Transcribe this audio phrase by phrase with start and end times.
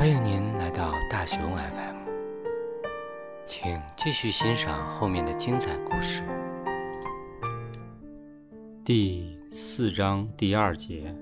[0.00, 1.96] 欢迎您来到大熊 FM，
[3.44, 6.22] 请继续欣赏后面的精彩故事。
[8.82, 11.14] 第四章第二节，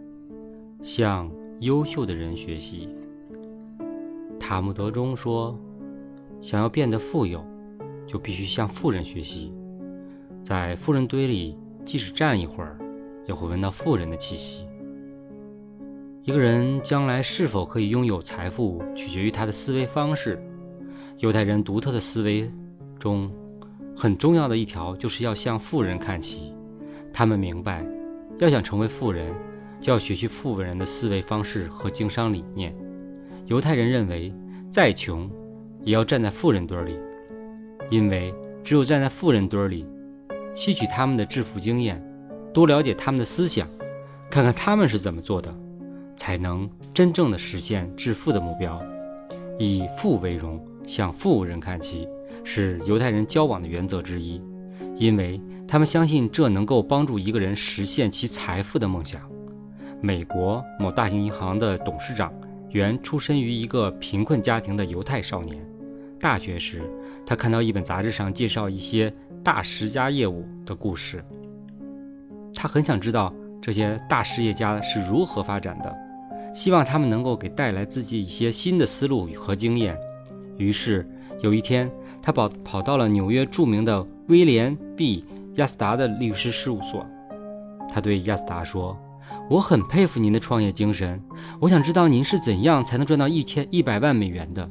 [0.81, 1.29] 向
[1.59, 2.89] 优秀的人学习。
[4.39, 5.59] 塔木德中说
[6.41, 7.45] ：“想要变得富有，
[8.07, 9.53] 就必须向富人学习。
[10.45, 12.79] 在富人堆里，即使站一会儿，
[13.27, 14.65] 也会闻到富人的气息。”
[16.29, 20.39] 一个人将来是否可以拥有财富，取决于他的思维方式。
[21.21, 22.53] 犹太人独特的思维
[22.99, 23.33] 中，
[23.97, 26.53] 很重要的一条就是要向富人看齐。
[27.15, 27.83] 他们明白，
[28.41, 29.35] 要想成为富人，
[29.81, 32.77] 就要学习富人的思维方式和经商理念。
[33.47, 34.31] 犹太人认为，
[34.71, 35.31] 再穷
[35.83, 36.95] 也要站在富人堆里，
[37.89, 39.87] 因为只有站在富人堆里，
[40.55, 41.99] 吸取他们的致富经验，
[42.53, 43.67] 多了解他们的思想，
[44.29, 45.51] 看看他们是怎么做的。
[46.29, 48.79] 才能真正的实现致富的目标。
[49.59, 52.07] 以富为荣，向富人看齐，
[52.45, 54.39] 是犹太人交往的原则之一，
[54.95, 59.23] 因为他们相信这能够帮助一个人实现其财富的梦想。
[60.03, 62.31] 美国某大型银行的董事长
[62.69, 65.67] 原出身于一个贫困家庭的犹太少年。
[66.21, 66.83] 大学时，
[67.25, 69.11] 他看到一本杂志上介绍一些
[69.43, 71.25] 大十家业务的故事，
[72.55, 76.08] 他很想知道这些大实业家是如何发展的。
[76.55, 79.97] 希望他们能够给带来自己一些新的思路和经验。
[80.57, 81.09] 于是
[81.41, 85.23] 有一天，他跑跑到了纽约著名的威廉 ·B·
[85.55, 87.07] 亚斯达的律师事务所。
[87.89, 88.99] 他对亚斯达说
[89.49, 91.23] ：“我很佩服您的创业精神。
[91.61, 94.69] 我想知道您是怎样才能赚到一千一百万美元的。”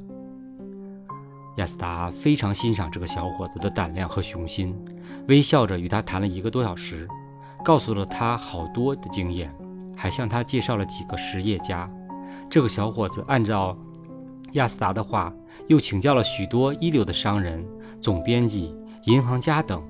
[1.58, 4.76] 亚斯达非常欣赏这个小伙子的胆量和雄心，
[5.28, 7.08] 微笑着与他谈了一个多小时，
[7.64, 9.52] 告诉了他好多的经验。
[9.98, 11.90] 还向他介绍了几个实业家。
[12.50, 13.78] 这个小伙子按照
[14.54, 15.34] 亚斯达的话，
[15.68, 17.66] 又请教了许多一流的商人、
[18.00, 18.74] 总编辑、
[19.06, 19.84] 银行家等。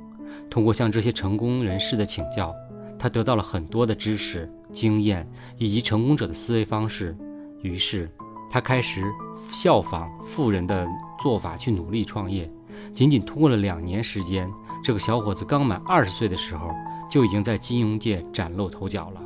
[0.50, 2.56] 通过向这些成功人士的请教，
[2.98, 7.16] 他得到了很多的知识、经验以及成功者的思维方式。
[7.62, 8.10] 于是，
[8.50, 9.04] 他开始
[9.52, 10.88] 效仿富人的
[11.22, 12.50] 做法去努力创业。
[12.94, 14.50] 仅仅通过了两年时间，
[14.84, 16.72] 这个小伙子刚满二十岁的时候，
[17.10, 19.22] 就已经在金融界崭露头角了。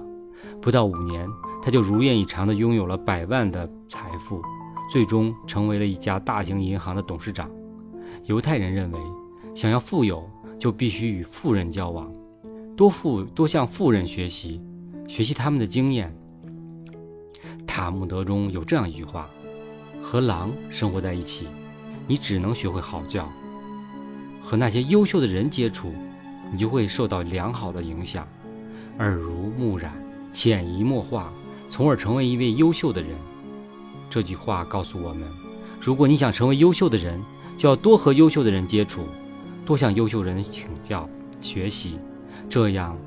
[0.62, 1.28] 不到五年，
[1.62, 4.41] 他就如愿以偿地拥有了百万的财富，
[4.91, 7.50] 最终成为了一家大型银行的董事长。
[8.25, 9.00] 犹太人认为，
[9.56, 10.29] 想要富有，
[10.59, 12.12] 就必须与富人交往，
[12.75, 14.62] 多富多向富人学习，
[15.07, 16.16] 学习他们的经验。
[17.66, 19.29] 塔木德中有这样一句话
[20.03, 21.47] ：“和狼生活在一起，
[22.06, 23.23] 你只能学会嚎叫；
[24.44, 25.94] 和那些优秀的人接触，
[26.52, 28.28] 你就会受到良好的影响，
[29.00, 29.94] 耳濡目染。”
[30.31, 31.31] 潜移默化，
[31.69, 33.12] 从而成为一位优秀的人。
[34.09, 35.28] 这句话告诉我们：
[35.80, 37.22] 如果你想成为优秀的人，
[37.58, 39.02] 就要多和优秀的人接触，
[39.66, 41.08] 多向优秀人请教
[41.41, 41.97] 学习，
[42.50, 42.97] 这样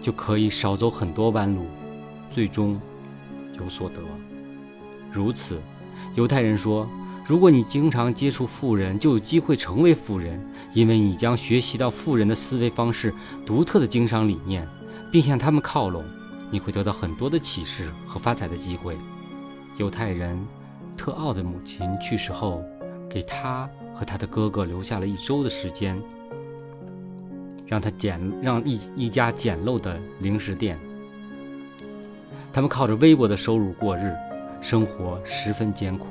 [0.00, 1.66] 就可以少走很多弯路，
[2.30, 2.80] 最终
[3.58, 3.96] 有所得。
[5.12, 5.60] 如此，
[6.14, 6.88] 犹太人说：
[7.26, 10.40] 如果你经常接触富人，就有机会成为富人，
[10.72, 13.12] 因为你将学习到富人的思维方式、
[13.44, 14.66] 独特的经商理念，
[15.10, 16.02] 并向他们靠拢。
[16.50, 18.96] 你会得到很多的启示和发财的机会。
[19.76, 20.38] 犹太人
[20.96, 22.64] 特奥的母亲去世后，
[23.08, 26.00] 给他和他的哥哥留下了一周的时间，
[27.66, 30.78] 让他简让一一家简陋的零食店。
[32.52, 34.12] 他们靠着微薄的收入过日，
[34.60, 36.08] 生活十分艰苦。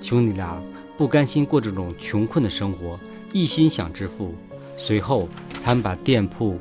[0.00, 0.60] 兄弟俩
[0.96, 2.98] 不甘心过这种穷困的生活，
[3.32, 4.34] 一心想致富。
[4.76, 5.28] 随后，
[5.62, 6.58] 他们把店铺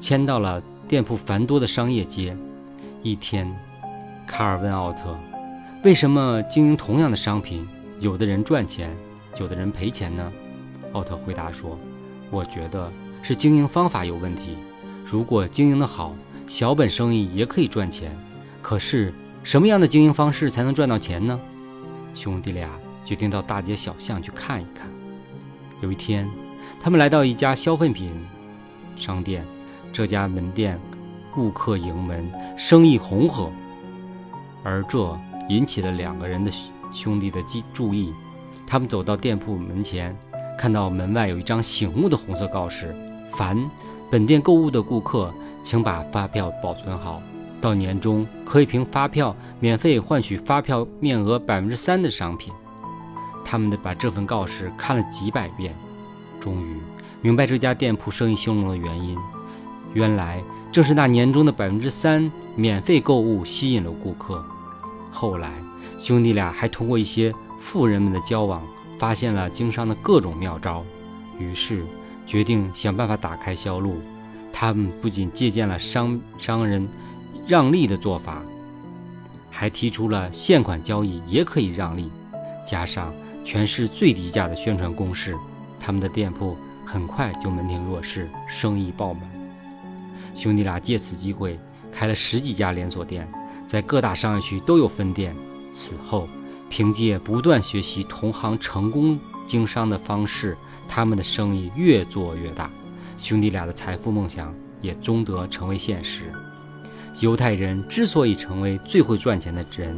[0.00, 0.62] 迁到了。
[0.90, 2.36] 店铺繁多的商业街，
[3.00, 3.48] 一天，
[4.26, 5.16] 卡尔问奥特
[5.84, 7.64] ：“为什么经营同样的商品，
[8.00, 8.90] 有的人赚钱，
[9.38, 10.32] 有的人赔钱呢？”
[10.90, 11.78] 奥特回答说
[12.28, 12.90] ：“我觉得
[13.22, 14.56] 是经营方法有问题。
[15.06, 16.12] 如果经营的好，
[16.48, 18.10] 小本生意也可以赚钱。
[18.60, 19.14] 可是，
[19.44, 21.38] 什么样的经营方式才能赚到钱呢？”
[22.16, 22.68] 兄弟俩
[23.04, 24.88] 决定到大街小巷去看一看。
[25.82, 26.28] 有一天，
[26.82, 28.10] 他们来到一家消费品
[28.96, 29.46] 商店。
[29.92, 30.78] 这家门店
[31.32, 33.50] 顾客盈门，生意红火，
[34.62, 36.50] 而这引起了两个人的
[36.92, 37.42] 兄弟的
[37.72, 38.12] 注意。
[38.66, 40.16] 他们走到店铺门前，
[40.56, 42.94] 看到门外有一张醒目的红色告示
[43.34, 43.58] ：“凡
[44.08, 45.32] 本店购物的顾客，
[45.64, 47.20] 请把发票保存好，
[47.60, 52.52] 到年终可以凭发票免费换取发票面额百分之三的商品。”
[53.44, 55.74] 他们的把这份告示看了几百遍，
[56.38, 56.76] 终于
[57.20, 59.18] 明白这家店铺生意兴隆的原因。
[59.92, 64.44] 原来正是那年终的百分之三免费购物吸引了顾客。
[65.10, 65.50] 后来，
[65.98, 68.62] 兄弟俩还通过一些富人们的交往，
[68.98, 70.84] 发现了经商的各种妙招，
[71.38, 71.82] 于是
[72.26, 73.96] 决定想办法打开销路。
[74.52, 76.86] 他们不仅借鉴了商商人
[77.46, 78.42] 让利的做法，
[79.50, 82.10] 还提出了现款交易也可以让利，
[82.64, 83.12] 加上
[83.44, 85.36] 全市最低价的宣传攻势，
[85.80, 89.39] 他们的店铺很快就门庭若市，生意爆满。
[90.34, 91.58] 兄弟俩借此机会
[91.92, 93.28] 开了十几家连锁店，
[93.66, 95.34] 在各大商业区都有分店。
[95.72, 96.28] 此后，
[96.68, 100.56] 凭借不断学习同行成功经商的方式，
[100.88, 102.70] 他们的生意越做越大。
[103.16, 106.32] 兄弟俩的财富梦想也终得成为现实。
[107.20, 109.96] 犹太人之所以成为最会赚钱的人，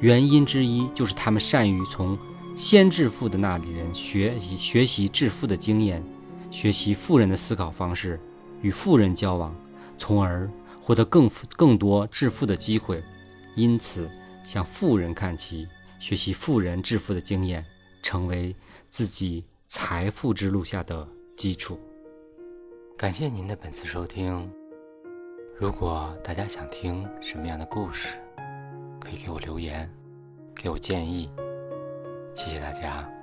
[0.00, 2.18] 原因之一就是他们善于从
[2.56, 6.02] 先致富的那里人学习学习致富的经验，
[6.50, 8.18] 学习富人的思考方式，
[8.62, 9.54] 与富人交往，
[9.98, 10.50] 从而
[10.80, 13.02] 获得更更多致富的机会。
[13.54, 14.08] 因此，
[14.44, 15.66] 向富人看齐，
[15.98, 17.64] 学习富人致富的经验，
[18.02, 18.54] 成为
[18.90, 21.06] 自己财富之路下的
[21.36, 21.80] 基础。
[22.96, 24.50] 感谢您的本次收听。
[25.58, 28.18] 如果大家想听什么样的故事，
[29.00, 29.90] 可以给我留言，
[30.54, 31.30] 给我建议。
[32.34, 33.15] 谢谢大家。